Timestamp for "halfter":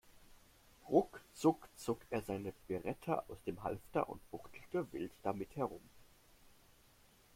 3.63-4.09